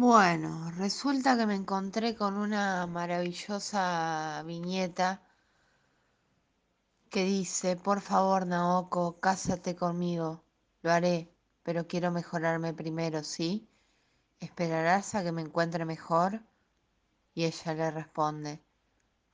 Bueno, 0.00 0.70
resulta 0.78 1.36
que 1.36 1.44
me 1.44 1.54
encontré 1.54 2.16
con 2.16 2.38
una 2.38 2.86
maravillosa 2.86 4.42
viñeta 4.46 5.20
que 7.10 7.24
dice, 7.24 7.76
por 7.76 8.00
favor, 8.00 8.46
Naoko, 8.46 9.20
cásate 9.20 9.76
conmigo. 9.76 10.42
Lo 10.80 10.90
haré, 10.90 11.30
pero 11.62 11.86
quiero 11.86 12.10
mejorarme 12.10 12.72
primero, 12.72 13.22
¿sí? 13.22 13.68
¿Esperarás 14.38 15.14
a 15.14 15.22
que 15.22 15.32
me 15.32 15.42
encuentre 15.42 15.84
mejor? 15.84 16.40
Y 17.34 17.44
ella 17.44 17.74
le 17.74 17.90
responde, 17.90 18.64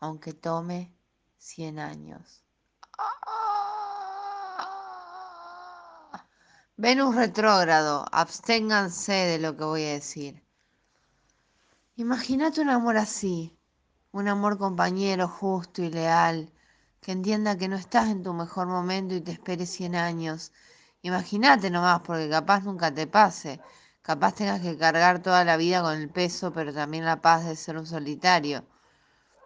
aunque 0.00 0.32
tome 0.32 0.92
cien 1.38 1.78
años. 1.78 2.42
Venus 6.76 7.14
retrógrado, 7.14 8.04
absténganse 8.10 9.12
de 9.12 9.38
lo 9.38 9.56
que 9.56 9.62
voy 9.62 9.84
a 9.84 9.92
decir. 9.92 10.45
Imagínate 11.98 12.60
un 12.60 12.68
amor 12.68 12.98
así, 12.98 13.56
un 14.12 14.28
amor 14.28 14.58
compañero, 14.58 15.28
justo 15.28 15.80
y 15.82 15.88
leal, 15.88 16.52
que 17.00 17.12
entienda 17.12 17.56
que 17.56 17.68
no 17.68 17.76
estás 17.76 18.10
en 18.10 18.22
tu 18.22 18.34
mejor 18.34 18.66
momento 18.66 19.14
y 19.14 19.22
te 19.22 19.32
espere 19.32 19.64
100 19.64 19.94
años. 19.96 20.52
Imagínate 21.00 21.70
nomás, 21.70 22.00
porque 22.02 22.28
capaz 22.28 22.64
nunca 22.64 22.92
te 22.92 23.06
pase. 23.06 23.62
Capaz 24.02 24.34
tengas 24.34 24.60
que 24.60 24.76
cargar 24.76 25.22
toda 25.22 25.42
la 25.44 25.56
vida 25.56 25.80
con 25.80 25.96
el 25.96 26.10
peso, 26.10 26.52
pero 26.52 26.70
también 26.74 27.06
la 27.06 27.22
paz 27.22 27.46
de 27.46 27.56
ser 27.56 27.78
un 27.78 27.86
solitario. 27.86 28.66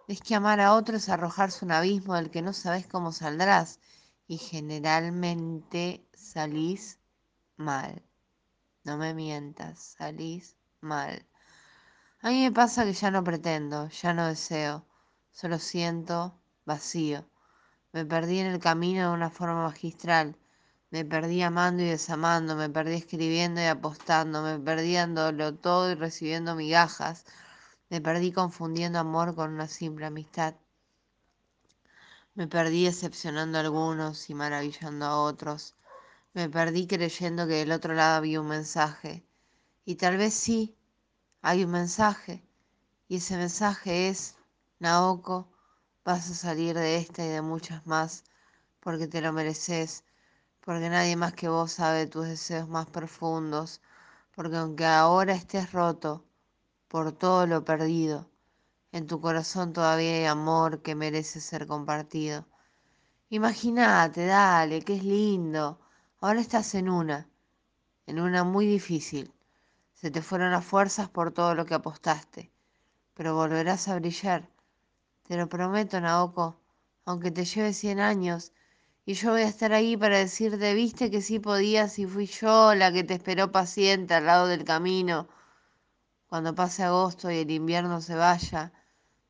Es 0.09 0.21
que 0.21 0.35
amar 0.35 0.61
a 0.61 0.75
otro 0.75 0.97
es 0.97 1.09
arrojarse 1.09 1.65
un 1.65 1.71
abismo 1.71 2.17
del 2.17 2.33
que 2.33 2.43
no 2.43 2.53
sabes 2.53 2.89
cómo 2.89 3.13
saldrás. 3.13 3.79
Y 4.27 4.39
generalmente 4.39 6.05
salís 6.15 6.99
mal. 7.57 8.03
No 8.83 8.97
me 8.97 9.15
mientas, 9.15 9.95
salís 9.99 10.57
mal. 10.81 11.30
A 12.23 12.29
mí 12.29 12.43
me 12.43 12.53
pasa 12.53 12.85
que 12.85 12.93
ya 12.93 13.11
no 13.11 13.25
pretendo, 13.25 13.89
ya 13.89 14.13
no 14.13 14.27
deseo, 14.27 14.85
solo 15.33 15.59
siento 15.59 16.35
vacío. 16.67 17.25
Me 17.93 18.05
perdí 18.05 18.41
en 18.41 18.49
el 18.49 18.59
camino 18.59 19.09
de 19.09 19.15
una 19.15 19.31
forma 19.31 19.63
magistral. 19.63 20.37
Me 20.91 21.07
perdí 21.07 21.41
amando 21.41 21.83
y 21.83 21.87
desamando, 21.87 22.57
me 22.57 22.69
perdí 22.69 22.97
escribiendo 22.97 23.63
y 23.63 23.65
apostando, 23.65 24.43
me 24.43 24.59
perdí 24.59 24.95
dándolo 24.95 25.55
todo 25.55 25.91
y 25.91 25.95
recibiendo 25.95 26.55
migajas. 26.55 27.25
Me 27.89 28.03
perdí 28.03 28.33
confundiendo 28.33 28.99
amor 28.99 29.35
con 29.35 29.55
una 29.55 29.67
simple 29.67 30.05
amistad. 30.05 30.55
Me 32.35 32.47
perdí 32.49 32.85
decepcionando 32.85 33.57
a 33.57 33.63
algunos 33.63 34.29
y 34.29 34.35
maravillando 34.35 35.07
a 35.07 35.23
otros. 35.23 35.75
Me 36.35 36.51
perdí 36.51 36.87
creyendo 36.87 37.47
que 37.47 37.55
del 37.55 37.73
otro 37.73 37.95
lado 37.95 38.17
había 38.17 38.43
un 38.43 38.49
mensaje. 38.49 39.25
Y 39.87 39.95
tal 39.95 40.19
vez 40.19 40.35
sí, 40.35 40.77
hay 41.43 41.65
un 41.65 41.71
mensaje 41.71 42.43
y 43.09 43.17
ese 43.17 43.37
mensaje 43.37 44.09
es, 44.09 44.37
Naoko, 44.79 45.49
vas 46.05 46.31
a 46.31 46.35
salir 46.35 46.77
de 46.77 46.97
esta 46.97 47.25
y 47.25 47.29
de 47.29 47.43
muchas 47.43 47.87
más, 47.87 48.25
porque 48.81 49.09
te 49.09 49.21
lo 49.21 49.33
mereces, 49.33 50.05
porque 50.61 50.91
nadie 50.91 51.17
más 51.17 51.35
que 51.35 51.49
vos 51.49 51.73
sabe 51.73 52.07
tus 52.07 52.27
deseos 52.27 52.69
más 52.69 52.87
profundos, 52.91 53.81
porque 54.35 54.57
aunque 54.57 54.87
ahora 54.87 55.35
estés 55.35 55.73
roto 55.73 56.25
por 56.89 57.13
todo 57.13 57.47
lo 57.47 57.65
perdido, 57.65 58.31
en 58.93 59.07
tu 59.07 59.21
corazón 59.21 59.73
todavía 59.73 60.13
hay 60.13 60.25
amor 60.27 60.83
que 60.83 60.95
merece 60.95 61.41
ser 61.41 61.67
compartido. 61.67 62.47
Imagínate, 63.31 64.27
dale, 64.27 64.83
que 64.83 64.97
es 64.97 65.05
lindo. 65.05 65.81
Ahora 66.21 66.41
estás 66.41 66.75
en 66.75 66.91
una, 66.91 67.29
en 68.07 68.21
una 68.21 68.45
muy 68.45 68.67
difícil. 68.67 69.33
Se 70.01 70.11
te 70.11 70.23
fueron 70.23 70.51
las 70.53 70.65
fuerzas 70.65 71.09
por 71.09 71.33
todo 71.33 71.55
lo 71.55 71.67
que 71.67 71.75
apostaste 71.75 72.51
pero 73.21 73.35
volverás 73.35 73.87
a 73.89 73.97
brillar. 73.97 74.49
Te 75.25 75.37
lo 75.37 75.47
prometo, 75.47 76.01
Naoko, 76.01 76.59
aunque 77.05 77.31
te 77.31 77.45
lleve 77.45 77.75
cien 77.75 78.01
años. 78.01 78.53
Y 79.05 79.13
yo 79.13 79.33
voy 79.33 79.43
a 79.43 79.49
estar 79.49 79.75
ahí 79.75 79.95
para 79.95 80.17
decirte, 80.17 80.73
viste 80.73 81.11
que 81.11 81.21
sí 81.21 81.39
podías 81.39 81.99
y 81.99 82.07
fui 82.07 82.25
yo 82.25 82.75
la 82.75 82.91
que 82.91 83.05
te 83.05 83.13
esperó 83.13 83.53
paciente 83.53 84.15
al 84.15 84.25
lado 84.25 84.47
del 84.47 84.65
camino. 84.65 85.29
Cuando 86.29 86.55
pase 86.55 86.83
agosto 86.83 87.31
y 87.31 87.41
el 87.41 87.51
invierno 87.51 88.01
se 88.01 88.15
vaya, 88.15 88.73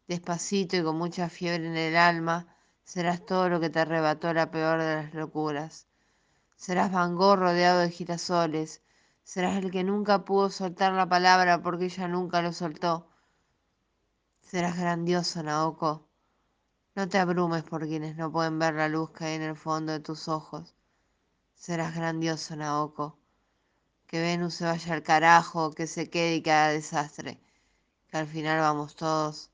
despacito 0.06 0.76
y 0.76 0.84
con 0.84 0.96
mucha 0.96 1.28
fiebre 1.28 1.66
en 1.66 1.76
el 1.76 1.96
alma, 1.96 2.46
serás 2.84 3.26
todo 3.26 3.48
lo 3.48 3.58
que 3.58 3.70
te 3.70 3.80
arrebató 3.80 4.32
la 4.32 4.52
peor 4.52 4.78
de 4.78 4.94
las 5.02 5.14
locuras. 5.14 5.88
Serás 6.54 6.92
Van 6.92 7.16
Gogh 7.16 7.40
rodeado 7.40 7.80
de 7.80 7.90
girasoles. 7.90 8.82
Serás 9.22 9.56
el 9.56 9.70
que 9.70 9.84
nunca 9.84 10.24
pudo 10.24 10.50
soltar 10.50 10.92
la 10.92 11.08
palabra 11.08 11.62
porque 11.62 11.86
ella 11.86 12.08
nunca 12.08 12.42
lo 12.42 12.52
soltó. 12.52 13.08
Serás 14.40 14.76
grandioso, 14.78 15.42
Naoko. 15.42 16.08
No 16.96 17.08
te 17.08 17.18
abrumes 17.18 17.62
por 17.62 17.86
quienes 17.86 18.16
no 18.16 18.32
pueden 18.32 18.58
ver 18.58 18.74
la 18.74 18.88
luz 18.88 19.10
que 19.10 19.24
hay 19.24 19.34
en 19.34 19.42
el 19.42 19.56
fondo 19.56 19.92
de 19.92 20.00
tus 20.00 20.28
ojos. 20.28 20.74
Serás 21.54 21.94
grandioso, 21.94 22.56
Naoko. 22.56 23.18
Que 24.06 24.20
Venus 24.20 24.54
se 24.54 24.64
vaya 24.64 24.94
al 24.94 25.02
carajo, 25.02 25.72
que 25.72 25.86
se 25.86 26.10
quede 26.10 26.36
y 26.36 26.42
que 26.42 26.50
haga 26.52 26.72
desastre. 26.72 27.40
Que 28.08 28.16
al 28.16 28.26
final 28.26 28.58
vamos 28.58 28.96
todos 28.96 29.50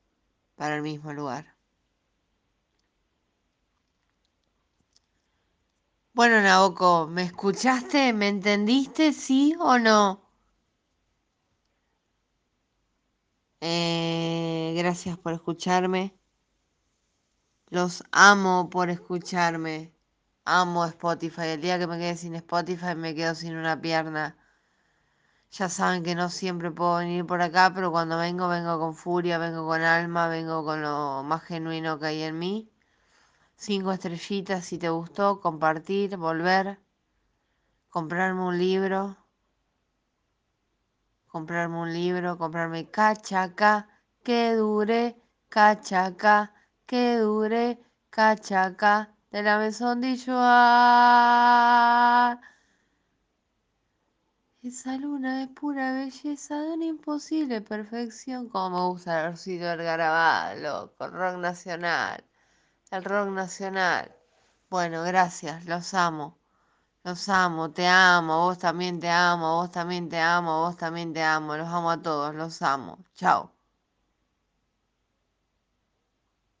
para 0.55 0.77
el 0.77 0.81
mismo 0.81 1.13
lugar. 1.13 1.56
Bueno, 6.17 6.41
Naoko, 6.41 7.05
¿me 7.07 7.21
escuchaste? 7.21 8.11
¿Me 8.11 8.27
entendiste? 8.27 9.13
¿Sí 9.13 9.55
o 9.59 9.77
no? 9.77 10.19
Eh, 13.61 14.73
gracias 14.75 15.15
por 15.19 15.33
escucharme. 15.33 16.17
Los 17.69 18.03
amo 18.11 18.69
por 18.69 18.89
escucharme. 18.89 19.93
Amo 20.43 20.85
Spotify. 20.85 21.49
El 21.49 21.61
día 21.61 21.77
que 21.77 21.85
me 21.85 21.99
quede 21.99 22.17
sin 22.17 22.33
Spotify 22.33 22.95
me 22.95 23.13
quedo 23.13 23.35
sin 23.35 23.55
una 23.55 23.79
pierna. 23.79 24.35
Ya 25.51 25.67
saben 25.67 26.03
que 26.03 26.15
no 26.15 26.29
siempre 26.29 26.71
puedo 26.71 26.95
venir 26.97 27.25
por 27.25 27.41
acá, 27.41 27.73
pero 27.75 27.91
cuando 27.91 28.17
vengo, 28.17 28.47
vengo 28.47 28.79
con 28.79 28.95
furia, 28.95 29.37
vengo 29.37 29.67
con 29.67 29.81
alma, 29.81 30.29
vengo 30.29 30.63
con 30.63 30.81
lo 30.81 31.21
más 31.23 31.43
genuino 31.43 31.99
que 31.99 32.05
hay 32.07 32.23
en 32.23 32.39
mí. 32.39 32.71
Cinco 33.59 33.91
estrellitas 33.91 34.65
si 34.65 34.77
te 34.77 34.89
gustó, 34.89 35.41
compartir, 35.41 36.15
volver, 36.15 36.79
comprarme 37.89 38.43
un 38.43 38.57
libro, 38.57 39.17
comprarme 41.27 41.77
un 41.79 41.91
libro, 41.91 42.37
comprarme 42.37 42.89
cachaca, 42.91 43.89
que 44.23 44.53
dure, 44.53 45.19
cachaca, 45.49 46.53
que 46.85 47.17
dure, 47.17 47.79
cachaca, 48.11 49.15
de 49.31 49.41
la 49.41 49.57
Maison 49.57 50.01
Joie. 50.01 50.37
Esa 54.61 54.97
luna 54.97 55.43
es 55.43 55.49
pura 55.49 55.93
belleza 55.93 56.61
de 56.61 56.73
una 56.73 56.85
imposible 56.85 57.61
perfección. 57.61 58.49
Como 58.49 58.69
me 58.69 58.85
gusta 58.91 59.27
el 59.29 59.59
del 59.59 59.83
Garabal, 59.83 60.61
loco, 60.61 61.07
rock 61.07 61.37
nacional. 61.37 62.23
El 62.91 63.03
rock 63.05 63.29
nacional. 63.29 64.13
Bueno, 64.69 65.03
gracias, 65.03 65.65
los 65.65 65.93
amo. 65.93 66.37
Los 67.03 67.29
amo, 67.29 67.71
te 67.71 67.87
amo, 67.87 68.45
vos 68.45 68.57
también 68.59 68.99
te 68.99 69.09
amo, 69.09 69.57
vos 69.57 69.71
también 69.71 70.09
te 70.09 70.19
amo, 70.19 70.61
vos 70.61 70.77
también 70.77 71.13
te 71.13 71.23
amo. 71.23 71.57
Los 71.57 71.69
amo 71.69 71.91
a 71.91 72.01
todos, 72.01 72.35
los 72.35 72.61
amo. 72.61 72.99
Chao. 73.15 73.56